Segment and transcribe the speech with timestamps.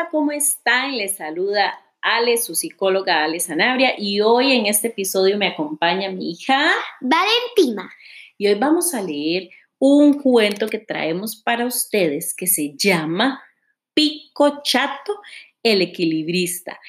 [0.00, 0.96] Hola, ¿cómo están?
[0.96, 6.30] Les saluda Ale, su psicóloga Ale Sanabria, y hoy en este episodio me acompaña mi
[6.30, 6.70] hija
[7.02, 7.90] Valentina.
[8.38, 13.42] Y hoy vamos a leer un cuento que traemos para ustedes que se llama
[13.92, 15.20] Pico Chato,
[15.62, 16.80] el equilibrista.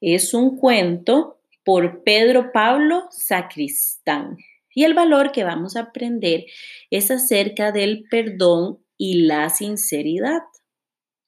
[0.00, 4.36] Es un cuento por Pedro Pablo Sacristán.
[4.72, 6.44] Y el valor que vamos a aprender
[6.88, 10.42] es acerca del perdón y la sinceridad.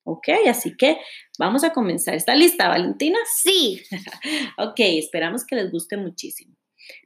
[0.04, 0.28] ¿Ok?
[0.48, 0.98] Así que
[1.38, 2.14] vamos a comenzar.
[2.14, 3.18] ¿Está lista, Valentina?
[3.36, 3.82] Sí.
[4.58, 6.56] ok, esperamos que les guste muchísimo.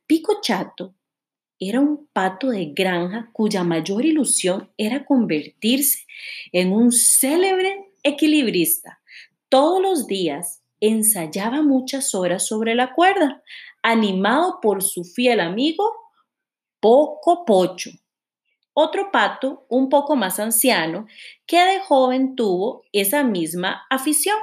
[0.07, 0.95] Pico Chato
[1.59, 6.07] era un pato de granja cuya mayor ilusión era convertirse
[6.53, 9.01] en un célebre equilibrista.
[9.49, 13.43] Todos los días ensayaba muchas horas sobre la cuerda,
[13.83, 15.91] animado por su fiel amigo
[16.81, 17.91] Poco Pocho,
[18.79, 21.07] otro pato, un poco más anciano,
[21.47, 24.37] que de joven tuvo esa misma afición.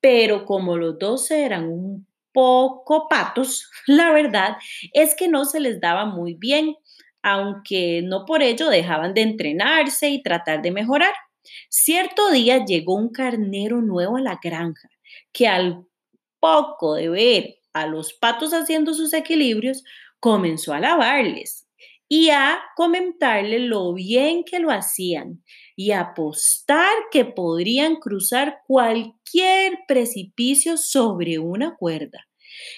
[0.00, 4.56] Pero como los dos eran un poco patos, la verdad
[4.94, 6.74] es que no se les daba muy bien,
[7.22, 11.12] aunque no por ello dejaban de entrenarse y tratar de mejorar.
[11.68, 14.88] Cierto día llegó un carnero nuevo a la granja,
[15.32, 15.84] que al
[16.38, 19.84] poco de ver a los patos haciendo sus equilibrios,
[20.18, 21.66] comenzó a alabarles
[22.12, 25.44] y a comentarle lo bien que lo hacían
[25.76, 32.26] y apostar que podrían cruzar cualquier precipicio sobre una cuerda.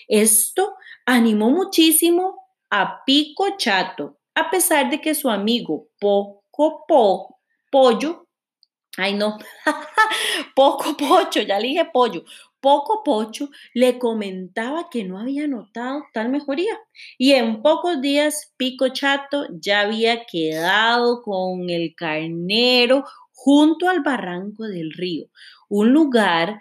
[0.07, 0.75] Esto
[1.07, 8.29] animó muchísimo a Pico Chato, a pesar de que su amigo Poco po, Pollo,
[8.99, 9.39] ay no,
[10.55, 12.23] Poco Pocho, ya le dije pollo,
[12.63, 16.79] poco Pocho le comentaba que no había notado tal mejoría
[17.19, 24.65] y en pocos días Pico Chato ya había quedado con el carnero junto al barranco
[24.65, 25.27] del río,
[25.69, 26.59] un lugar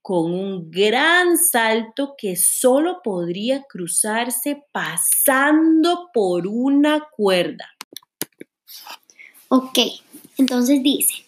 [0.00, 7.68] con un gran salto que solo podría cruzarse pasando por una cuerda.
[9.48, 9.78] Ok,
[10.38, 11.24] entonces dice,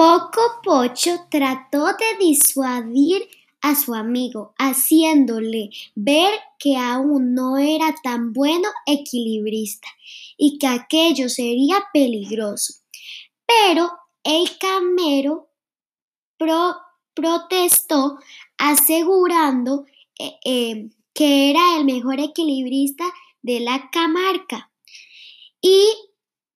[0.00, 3.28] Poco Pocho trató de disuadir
[3.60, 9.88] a su amigo, haciéndole ver que aún no era tan bueno equilibrista
[10.38, 12.76] y que aquello sería peligroso.
[13.44, 13.90] Pero
[14.24, 15.50] el camero
[17.12, 18.20] protestó
[18.56, 19.84] asegurando
[20.18, 23.04] eh, eh, que era el mejor equilibrista
[23.42, 24.72] de la camarca
[25.60, 25.84] y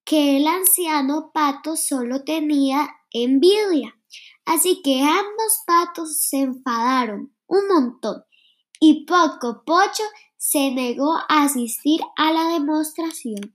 [0.03, 3.97] que el anciano pato solo tenía envidia.
[4.45, 8.25] Así que ambos patos se enfadaron un montón
[8.79, 10.03] y Poco Pocho
[10.37, 13.55] se negó a asistir a la demostración.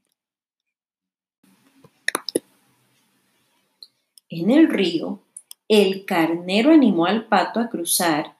[4.29, 5.21] En el río,
[5.67, 8.37] el carnero animó al pato a cruzar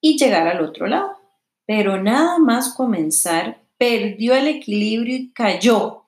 [0.00, 1.16] y llegar al otro lado,
[1.66, 6.04] pero nada más comenzar perdió el equilibrio y cayó.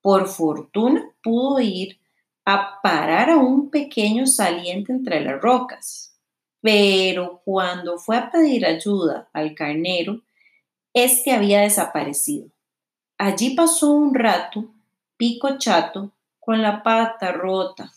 [0.00, 1.98] Por fortuna pudo ir
[2.44, 6.14] a parar a un pequeño saliente entre las rocas.
[6.60, 10.22] Pero cuando fue a pedir ayuda al carnero,
[10.92, 12.48] éste había desaparecido.
[13.18, 14.72] Allí pasó un rato,
[15.16, 17.92] pico chato, con la pata rota,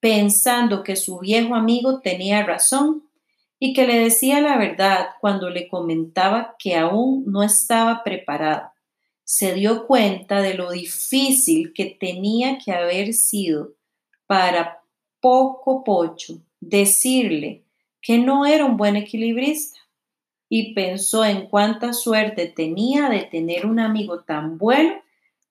[0.00, 3.04] pensando que su viejo amigo tenía razón
[3.58, 8.70] y que le decía la verdad cuando le comentaba que aún no estaba preparado.
[9.28, 13.74] Se dio cuenta de lo difícil que tenía que haber sido
[14.28, 14.84] para
[15.20, 17.64] Poco Pocho decirle
[18.00, 19.80] que no era un buen equilibrista
[20.48, 25.02] y pensó en cuánta suerte tenía de tener un amigo tan bueno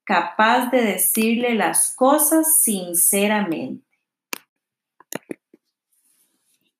[0.06, 3.84] capaz de decirle las cosas sinceramente.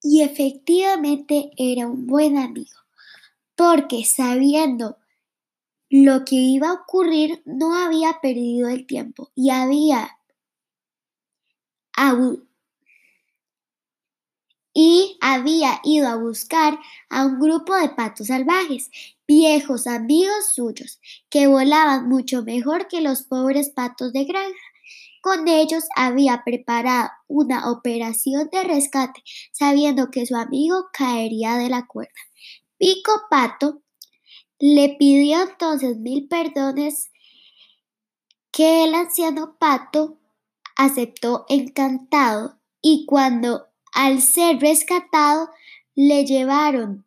[0.02, 2.80] Y efectivamente era un buen amigo,
[3.56, 4.98] porque sabiendo
[5.90, 10.10] lo que iba a ocurrir, no había perdido el tiempo y había
[14.74, 16.78] y había ido a buscar
[17.10, 18.92] a un grupo de patos salvajes,
[19.26, 21.00] viejos amigos suyos,
[21.30, 24.54] que volaban mucho mejor que los pobres patos de granja.
[25.22, 29.24] Con ellos había preparado una operación de rescate,
[29.54, 32.12] sabiendo que su amigo caería de la cuerda.
[32.78, 33.82] Pico Pato
[34.60, 37.12] le pidió entonces mil perdones
[38.52, 40.20] que el anciano pato
[40.76, 45.50] aceptó encantado y cuando al ser rescatado
[45.96, 47.06] le llevaron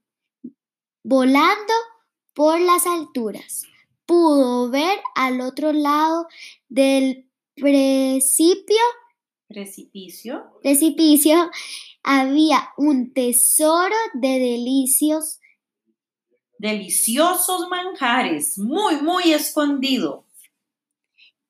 [1.02, 1.72] volando
[2.34, 3.62] por las alturas.
[4.06, 6.26] Pudo ver al otro lado
[6.68, 8.76] del precipicio
[9.48, 10.44] Precipicio.
[10.60, 11.50] precipicio
[12.02, 15.37] había un tesoro de delicios
[16.58, 20.24] Deliciosos manjares, muy, muy escondido.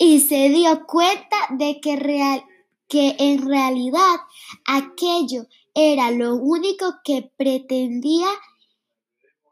[0.00, 2.44] y se dio cuenta de que, real-
[2.88, 4.16] que en realidad
[4.64, 8.28] aquello era lo único que pretendía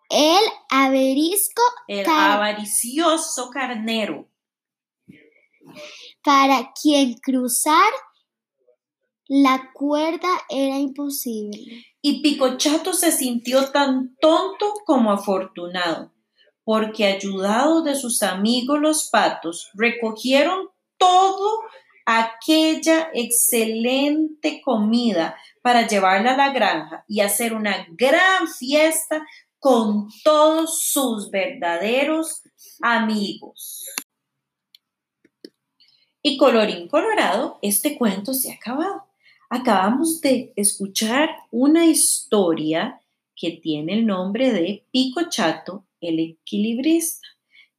[0.09, 4.29] el averisco El Car- avaricioso carnero.
[6.23, 7.93] para quien cruzar
[9.29, 11.85] la cuerda era imposible.
[12.01, 16.13] Y Picochato se sintió tan tonto como afortunado,
[16.65, 21.61] porque ayudados de sus amigos los patos, recogieron todo
[22.05, 29.27] aquella excelente comida para llevarla a la granja y hacer una gran fiesta
[29.59, 32.43] con todos sus verdaderos
[32.81, 33.85] amigos.
[36.23, 39.06] Y colorín colorado, este cuento se ha acabado.
[39.49, 43.01] Acabamos de escuchar una historia
[43.35, 47.27] que tiene el nombre de Pico Chato, el equilibrista.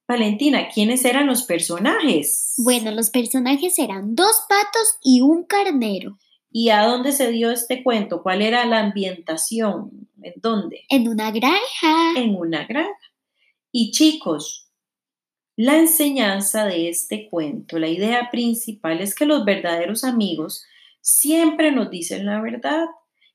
[0.07, 2.53] Valentina, ¿quiénes eran los personajes?
[2.57, 6.17] Bueno, los personajes eran dos patos y un carnero
[6.59, 8.23] ¿Y a dónde se dio este cuento?
[8.23, 10.09] ¿Cuál era la ambientación?
[10.21, 10.85] ¿En dónde?
[10.89, 12.13] en una granja.
[12.15, 12.97] En una granja.
[13.71, 14.71] Y chicos,
[15.55, 20.65] la enseñanza de este cuento, la idea principal es que los verdaderos amigos
[21.07, 22.85] siempre nos dicen la verdad.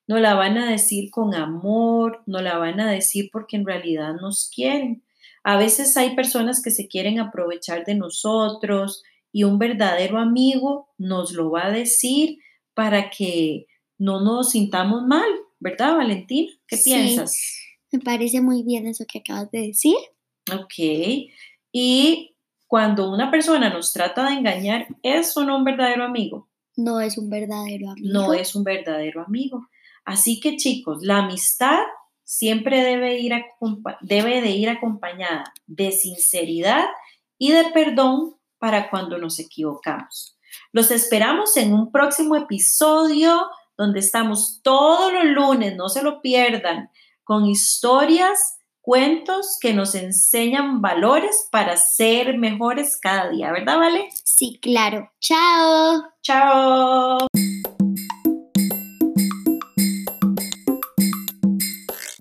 [0.06, 4.14] No la van a decir con amor, no la van a decir porque en realidad
[4.20, 5.02] nos quieren.
[5.42, 9.02] A veces hay personas que se quieren aprovechar de nosotros
[9.32, 12.38] y un verdadero amigo nos lo va a decir
[12.74, 13.66] para que
[13.96, 15.28] no nos sintamos mal,
[15.58, 16.50] ¿verdad, Valentina?
[16.66, 16.92] ¿Qué Sí.
[16.92, 17.38] piensas?
[17.90, 19.96] Me parece muy bien eso que acabas de decir.
[20.52, 21.30] Ok.
[21.72, 22.34] Y
[22.66, 26.48] cuando una persona nos trata de engañar, ¿es o no un verdadero amigo?
[26.76, 28.08] No es un verdadero amigo.
[28.12, 29.68] No es un verdadero amigo.
[30.04, 31.80] Así que chicos, la amistad
[32.24, 33.32] siempre debe ir,
[34.00, 36.86] debe de ir acompañada de sinceridad
[37.38, 40.38] y de perdón para cuando nos equivocamos.
[40.72, 46.90] Los esperamos en un próximo episodio donde estamos todos los lunes, no se lo pierdan,
[47.24, 54.08] con historias, cuentos que nos enseñan valores para ser mejores cada día, ¿verdad, Vale?
[54.24, 55.10] Sí, claro.
[55.20, 56.02] Chao.
[56.20, 57.18] Chao.